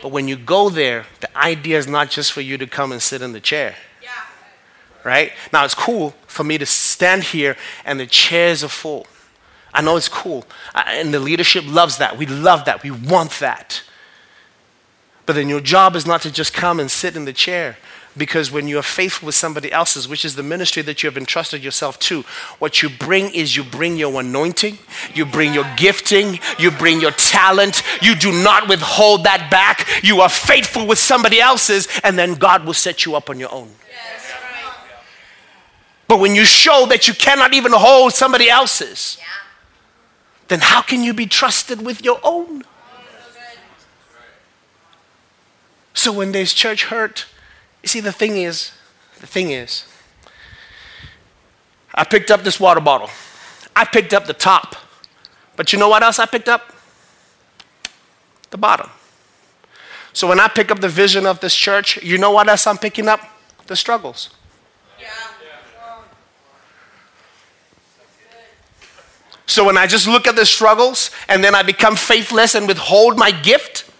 [0.01, 3.01] But when you go there, the idea is not just for you to come and
[3.01, 3.75] sit in the chair
[5.03, 5.31] right?
[5.51, 9.07] Now it's cool for me to stand here and the chairs are full.
[9.73, 10.45] I know it's cool.
[10.75, 12.17] And the leadership loves that.
[12.17, 12.83] We love that.
[12.83, 13.83] We want that.
[15.25, 17.77] But then your job is not to just come and sit in the chair.
[18.17, 21.17] Because when you are faithful with somebody else's, which is the ministry that you have
[21.17, 22.23] entrusted yourself to,
[22.59, 24.79] what you bring is you bring your anointing,
[25.13, 27.83] you bring your gifting, you bring your talent.
[28.01, 29.87] You do not withhold that back.
[30.03, 33.51] You are faithful with somebody else's, and then God will set you up on your
[33.53, 33.69] own.
[36.09, 39.17] But when you show that you cannot even hold somebody else's,
[40.49, 42.63] then how can you be trusted with your own?
[45.93, 47.25] So when there's church hurt,
[47.83, 48.71] you see, the thing is,
[49.19, 49.85] the thing is,
[51.93, 53.09] I picked up this water bottle.
[53.75, 54.75] I picked up the top.
[55.55, 56.73] But you know what else I picked up?
[58.49, 58.89] The bottom.
[60.13, 62.77] So when I pick up the vision of this church, you know what else I'm
[62.77, 63.21] picking up?
[63.67, 64.29] The struggles.
[69.51, 73.17] So when I just look at the struggles and then I become faithless and withhold
[73.17, 73.90] my gift,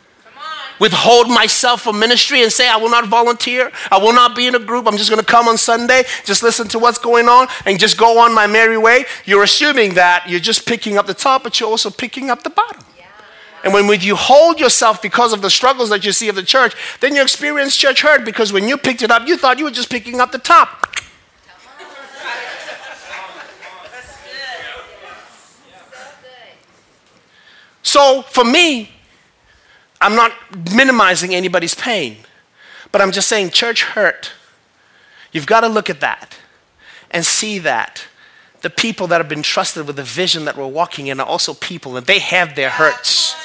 [0.81, 3.71] withhold myself from ministry and say, I will not volunteer.
[3.91, 4.87] I will not be in a group.
[4.87, 7.99] I'm just going to come on Sunday, just listen to what's going on, and just
[7.99, 9.05] go on my merry way.
[9.23, 12.49] You're assuming that you're just picking up the top, but you're also picking up the
[12.49, 12.83] bottom.
[13.63, 16.73] And when you hold yourself because of the struggles that you see of the church,
[16.99, 19.71] then you experience church hurt because when you picked it up, you thought you were
[19.71, 20.87] just picking up the top.
[27.83, 28.89] So for me,
[30.01, 30.33] I'm not
[30.75, 32.17] minimizing anybody's pain,
[32.91, 34.31] but I'm just saying church hurt.
[35.31, 36.37] You've got to look at that
[37.11, 38.07] and see that
[38.61, 41.53] the people that have been trusted with the vision that we're walking in are also
[41.53, 43.35] people and they have their hurts.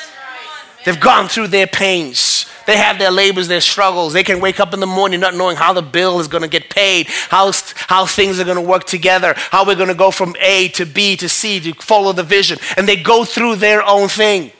[0.84, 2.46] They've gone through their pains.
[2.66, 4.12] They have their labors, their struggles.
[4.12, 6.48] They can wake up in the morning not knowing how the bill is going to
[6.48, 10.10] get paid, how, how things are going to work together, how we're going to go
[10.10, 12.58] from A to B to C to follow the vision.
[12.76, 14.52] And they go through their own thing.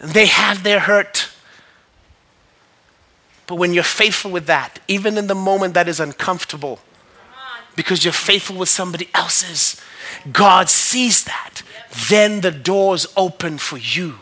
[0.00, 1.30] They have their hurt.
[3.46, 6.80] But when you're faithful with that, even in the moment that is uncomfortable,
[7.76, 9.80] because you're faithful with somebody else's,
[10.32, 11.62] God sees that.
[12.08, 14.18] Then the doors open for you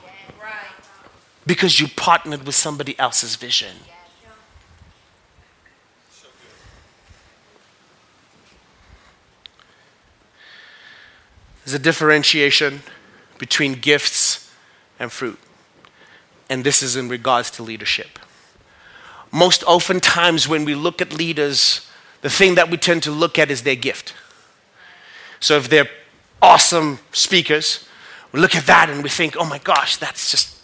[1.46, 3.76] because you partnered with somebody else's vision.
[11.64, 12.82] There's a differentiation
[13.38, 14.52] between gifts
[15.00, 15.38] and fruit
[16.48, 18.18] and this is in regards to leadership.
[19.30, 21.90] Most oftentimes, when we look at leaders,
[22.22, 24.14] the thing that we tend to look at is their gift.
[25.40, 25.90] So if they're
[26.40, 27.86] awesome speakers,
[28.32, 30.56] we look at that and we think, oh my gosh, that's just,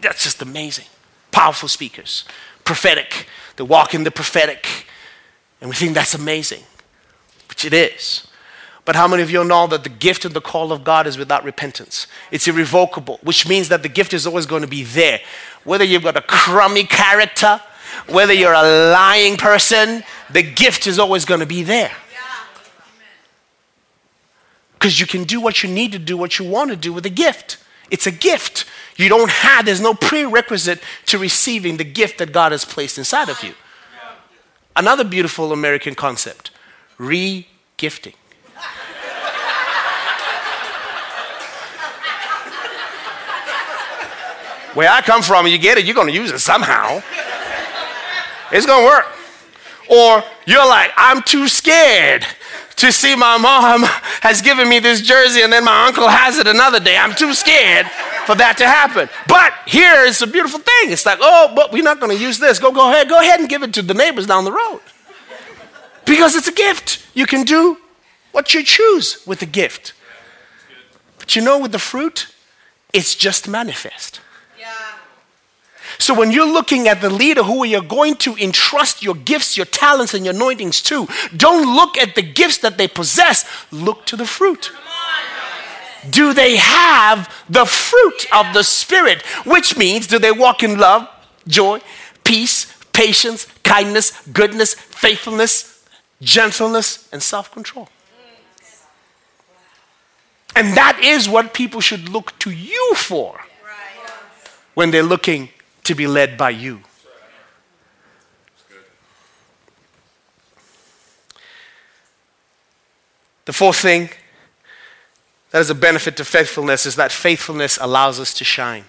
[0.00, 0.86] that's just amazing.
[1.32, 2.24] Powerful speakers,
[2.64, 4.86] prophetic, they walk in the prophetic,
[5.60, 6.62] and we think that's amazing,
[7.48, 8.27] which it is.
[8.88, 11.18] But how many of you know that the gift and the call of God is
[11.18, 12.06] without repentance?
[12.30, 15.20] It's irrevocable, which means that the gift is always going to be there.
[15.64, 17.60] Whether you've got a crummy character,
[18.08, 21.92] whether you're a lying person, the gift is always going to be there.
[24.72, 27.04] Because you can do what you need to do, what you want to do with
[27.04, 27.58] a gift.
[27.90, 28.64] It's a gift.
[28.96, 33.28] You don't have, there's no prerequisite to receiving the gift that God has placed inside
[33.28, 33.52] of you.
[34.74, 36.52] Another beautiful American concept
[36.96, 37.46] re
[37.76, 38.14] gifting.
[44.74, 47.02] Where I come from, you get it, you're going to use it somehow.
[48.52, 49.06] It's going to work.
[49.90, 52.24] Or you're like, I'm too scared
[52.76, 53.82] to see my mom
[54.22, 56.96] has given me this jersey and then my uncle has it another day.
[56.96, 57.86] I'm too scared
[58.24, 59.08] for that to happen.
[59.26, 60.92] But here is a beautiful thing.
[60.92, 62.58] It's like, oh, but we're not going to use this.
[62.58, 64.80] Go, go ahead, go ahead and give it to the neighbors down the road.
[66.04, 67.04] Because it's a gift.
[67.14, 67.78] You can do
[68.32, 69.92] what you choose with the gift.
[71.18, 72.28] But you know, with the fruit,
[72.92, 74.20] it's just manifest.
[75.98, 79.66] So when you're looking at the leader who you're going to entrust your gifts, your
[79.66, 84.16] talents, and your anointings to, don't look at the gifts that they possess, look to
[84.16, 84.70] the fruit.
[86.08, 89.22] Do they have the fruit of the Spirit?
[89.44, 91.08] Which means, do they walk in love,
[91.48, 91.80] joy,
[92.22, 95.84] peace, patience, kindness, goodness, faithfulness,
[96.22, 97.88] gentleness, and self control?
[100.54, 103.40] And that is what people should look to you for
[104.74, 105.50] when they're looking
[105.88, 106.80] to be led by you.
[113.46, 114.10] The fourth thing
[115.50, 118.84] that is a benefit to faithfulness is that faithfulness allows us to shine.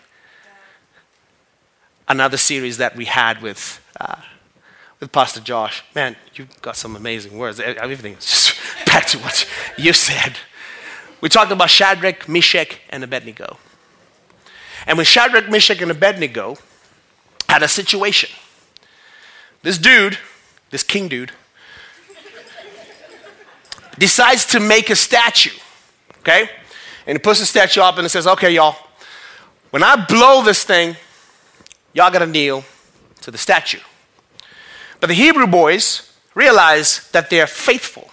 [2.09, 4.17] Another series that we had with, uh,
[4.99, 5.85] with Pastor Josh.
[5.95, 7.61] Man, you've got some amazing words.
[7.61, 9.47] Everything is just back to what
[9.77, 10.35] you said.
[11.21, 13.57] We talked about Shadrach, Meshach, and Abednego.
[14.85, 16.57] And with Shadrach, Meshach, and Abednego,
[17.49, 18.29] had a situation.
[19.63, 20.19] This dude,
[20.69, 21.31] this king dude,
[23.97, 25.57] decides to make a statue,
[26.19, 26.49] okay?
[27.07, 28.75] And he puts the statue up and it says, okay, y'all,
[29.71, 30.95] when I blow this thing,
[31.93, 32.63] y'all gotta kneel
[33.21, 33.79] to the statue.
[34.99, 38.11] But the Hebrew boys realize that they're faithful.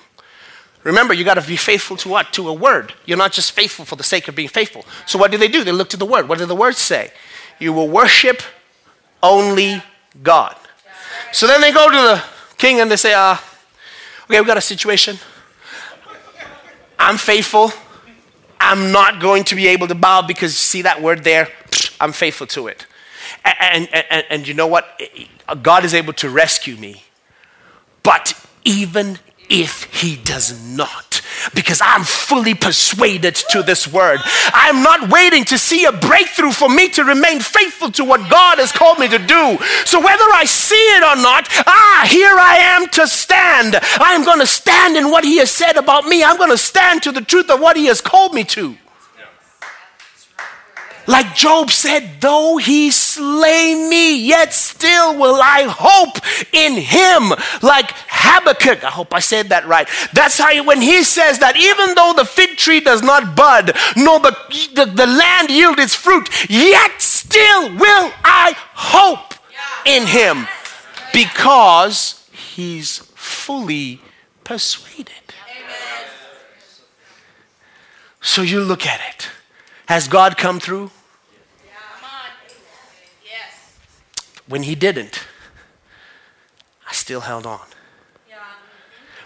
[0.82, 2.32] Remember, you got to be faithful to what?
[2.34, 2.94] To a word.
[3.06, 4.86] You're not just faithful for the sake of being faithful.
[5.04, 5.64] So, what do they do?
[5.64, 6.28] They look to the word.
[6.28, 7.10] What did the word say?
[7.58, 8.40] You will worship
[9.22, 9.82] only
[10.22, 10.56] God.
[11.32, 12.22] So then they go to the
[12.56, 13.36] king and they say, uh,
[14.24, 15.18] okay, we got a situation.
[16.98, 17.72] I'm faithful.
[18.58, 21.48] I'm not going to be able to bow because see that word there?
[22.00, 22.86] I'm faithful to it.
[23.44, 25.00] And, and, and, and you know what?
[25.62, 27.02] God is able to rescue me.
[28.02, 29.18] But even
[29.48, 31.20] if he does not,
[31.54, 34.20] because I'm fully persuaded to this word.
[34.52, 38.58] I'm not waiting to see a breakthrough for me to remain faithful to what God
[38.58, 39.58] has called me to do.
[39.84, 43.76] So whether I see it or not, ah, here I am to stand.
[43.98, 46.24] I'm going to stand in what he has said about me.
[46.24, 48.76] I'm going to stand to the truth of what he has called me to.
[51.06, 56.18] Like Job said, though he slay me, yet still will I hope
[56.52, 57.30] in him.
[57.62, 59.88] Like Habakkuk, I hope I said that right.
[60.12, 63.76] That's how, he, when he says that even though the fig tree does not bud,
[63.96, 64.36] nor the,
[64.74, 69.34] the, the land yield its fruit, yet still will I hope
[69.86, 70.48] in him
[71.12, 74.00] because he's fully
[74.44, 75.12] persuaded.
[78.20, 79.28] So you look at it.
[79.86, 80.90] Has God come through?
[84.48, 85.20] When he didn't,
[86.88, 87.60] I still held on.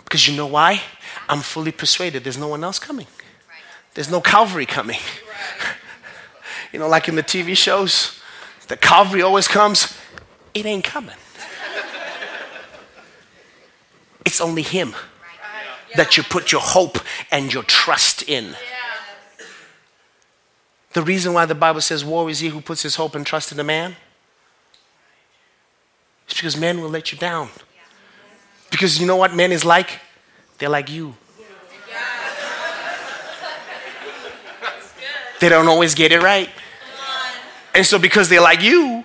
[0.05, 0.83] Because you know why?
[1.29, 3.07] I'm fully persuaded there's no one else coming.
[3.95, 4.99] There's no Calvary coming.
[6.73, 8.21] you know, like in the TV shows,
[8.69, 9.97] the Calvary always comes.
[10.55, 11.15] It ain't coming.
[14.25, 14.95] it's only Him
[15.97, 16.99] that you put your hope
[17.31, 18.57] and your trust in.
[20.93, 23.53] The reason why the Bible says, Woe is he who puts his hope and trust
[23.53, 23.95] in a man
[26.31, 27.49] it's because men will let you down.
[28.71, 29.99] Because you know what men is like?
[30.59, 31.15] They're like you.
[35.41, 36.49] They don't always get it right.
[37.75, 39.05] And so, because they're like you,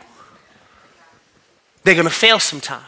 [1.84, 2.84] they're going to fail sometime.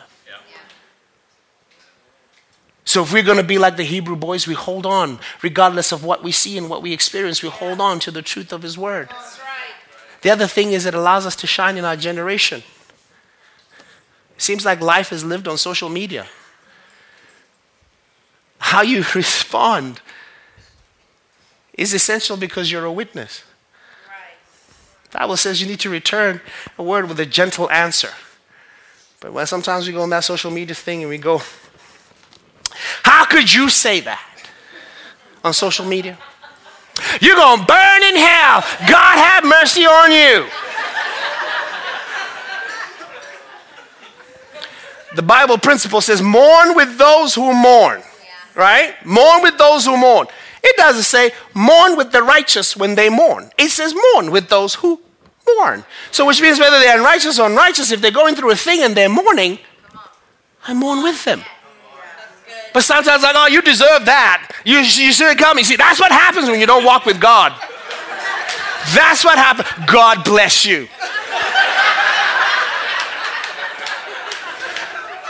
[2.84, 6.04] So, if we're going to be like the Hebrew boys, we hold on, regardless of
[6.04, 8.78] what we see and what we experience, we hold on to the truth of His
[8.78, 9.10] Word.
[10.22, 12.64] The other thing is, it allows us to shine in our generation.
[14.38, 16.28] Seems like life is lived on social media.
[18.60, 20.02] How you respond
[21.74, 23.44] is essential because you're a witness.
[24.08, 25.12] Right.
[25.12, 26.42] The Bible says you need to return
[26.78, 28.10] a word with a gentle answer.
[29.20, 31.42] But when sometimes we go on that social media thing and we go,
[33.04, 34.24] How could you say that
[35.44, 36.18] on social media?
[37.22, 38.62] You're going to burn in hell.
[38.90, 40.48] God have mercy on you.
[45.18, 48.00] The Bible principle says, mourn with those who mourn.
[48.00, 48.06] Yeah.
[48.56, 49.06] Right?
[49.06, 50.28] Mourn with those who mourn.
[50.64, 53.50] It doesn't say mourn with the righteous when they mourn.
[53.58, 55.02] It says mourn with those who
[55.58, 55.84] mourn.
[56.12, 58.96] So, which means whether they're righteous or unrighteous, if they're going through a thing and
[58.96, 59.60] they're mourning,
[60.68, 61.42] I mourn with them.
[62.74, 64.52] But sometimes, like, oh, you deserve that.
[64.64, 65.58] You, you shouldn't come.
[65.58, 67.54] You see, that's what happens when you don't walk with God.
[68.94, 69.68] That's what happens.
[69.88, 70.88] God bless you.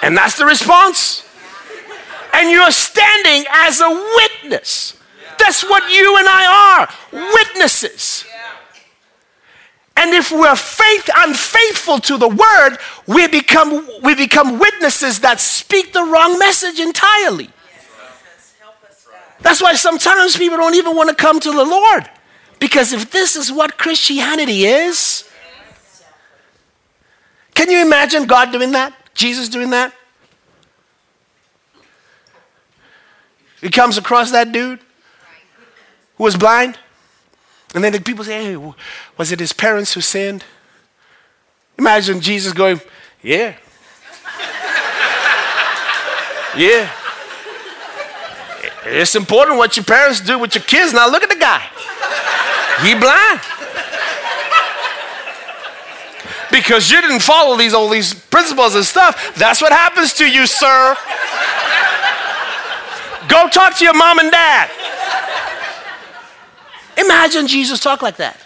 [0.02, 1.28] And that's the response.
[2.34, 4.98] And you're standing as a witness.
[5.40, 8.26] That's what you and I are witnesses.
[9.96, 12.78] And if we're faith unfaithful to the word,
[13.08, 17.50] we become, we become witnesses that speak the wrong message entirely.
[19.42, 22.10] That's why sometimes people don't even want to come to the Lord.
[22.60, 25.28] Because if this is what Christianity is,
[27.54, 28.94] can you imagine God doing that?
[29.18, 29.94] Jesus doing that?
[33.60, 34.80] He comes across that dude
[36.18, 36.78] who was blind.
[37.74, 38.74] And then the people say, hey,
[39.18, 40.44] was it his parents who sinned?
[41.78, 42.80] Imagine Jesus going,
[43.22, 43.56] yeah.
[46.56, 46.92] yeah.
[48.86, 50.94] It's important what your parents do with your kids.
[50.94, 51.68] Now look at the guy.
[52.84, 53.42] He blind
[56.52, 59.36] because you didn't follow these all these principles and stuff.
[59.36, 60.96] That's what happens to you, sir.
[63.28, 64.70] Go talk to your mom and dad.
[66.98, 68.40] Imagine Jesus talk like that.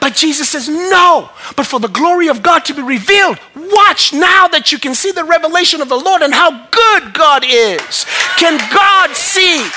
[0.00, 3.38] But Jesus says, no, but for the glory of God to be revealed.
[3.56, 7.44] Watch now that you can see the revelation of the Lord and how good God
[7.44, 8.06] is.
[8.36, 9.68] Can God see?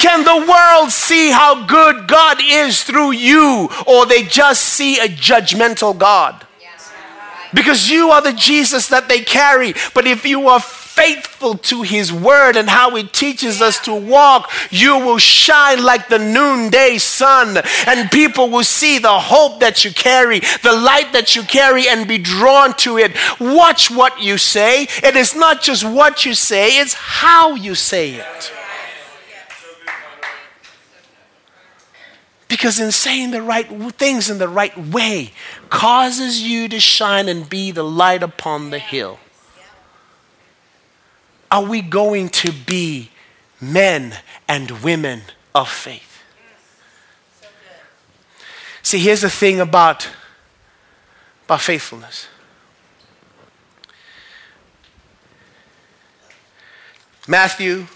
[0.00, 5.08] Can the world see how good God is through you, or they just see a
[5.08, 6.46] judgmental God?
[7.54, 9.74] Because you are the Jesus that they carry.
[9.94, 14.50] But if you are faithful to his word and how he teaches us to walk,
[14.70, 19.92] you will shine like the noonday sun, and people will see the hope that you
[19.92, 23.12] carry, the light that you carry, and be drawn to it.
[23.40, 24.82] Watch what you say.
[25.02, 28.52] It is not just what you say, it's how you say it.
[32.48, 35.32] Because in saying the right things in the right way
[35.68, 39.18] causes you to shine and be the light upon the hill.
[41.50, 43.10] Are we going to be
[43.60, 44.14] men
[44.48, 45.22] and women
[45.54, 46.22] of faith?
[48.82, 50.08] See, here's the thing about,
[51.44, 52.28] about faithfulness.
[57.26, 57.86] Matthew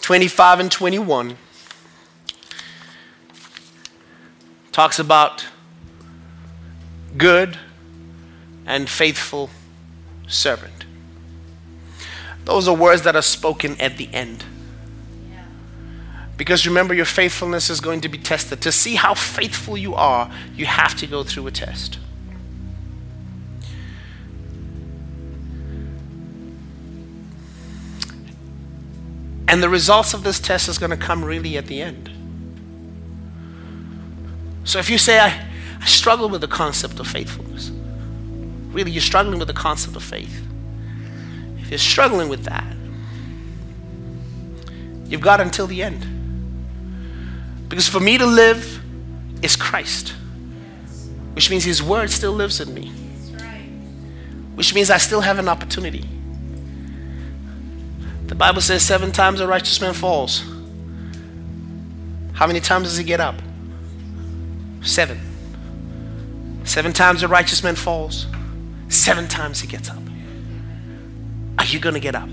[0.00, 1.36] 25 and 21
[4.74, 5.46] talks about
[7.16, 7.56] good
[8.66, 9.48] and faithful
[10.26, 10.84] servant.
[12.44, 14.44] Those are words that are spoken at the end.
[16.36, 18.60] Because remember, your faithfulness is going to be tested.
[18.62, 22.00] To see how faithful you are, you have to go through a test.
[29.46, 32.10] And the results of this test is going to come really at the end.
[34.64, 35.46] So if you say, I,
[35.80, 37.70] I struggle with the concept of faithfulness,
[38.72, 40.42] really, you're struggling with the concept of faith.
[41.58, 42.64] If you're struggling with that,
[45.06, 46.06] you've got until the end.
[47.68, 48.82] Because for me to live
[49.42, 50.14] is Christ,
[51.34, 52.88] which means His Word still lives in me,
[54.54, 56.08] which means I still have an opportunity.
[58.26, 60.44] The Bible says seven times a righteous man falls.
[62.32, 63.36] How many times does he get up?
[64.84, 65.20] Seven.
[66.64, 68.26] Seven times a righteous man falls,
[68.88, 69.98] seven times he gets up.
[71.58, 72.28] Are you going to get up?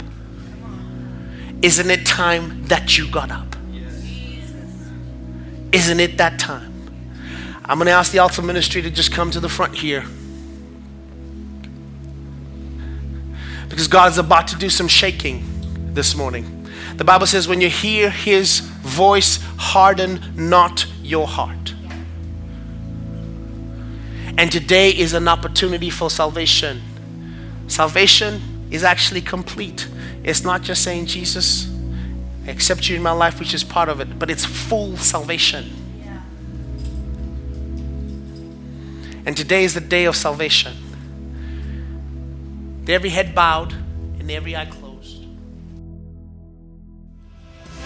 [1.61, 3.55] Isn't it time that you got up?
[5.71, 6.89] Isn't it that time?
[7.63, 10.03] I'm going to ask the altar ministry to just come to the front here.
[13.69, 15.45] Because God's about to do some shaking
[15.93, 16.67] this morning.
[16.97, 21.73] The Bible says, when you hear his voice, harden not your heart.
[24.37, 26.81] And today is an opportunity for salvation.
[27.67, 29.87] Salvation is actually complete.
[30.23, 31.69] It's not just saying, Jesus,
[32.47, 35.69] accept you in my life, which is part of it, but it's full salvation.
[36.03, 36.21] Yeah.
[39.25, 40.73] And today is the day of salvation.
[42.87, 43.73] every head bowed
[44.19, 44.80] and every eye closed.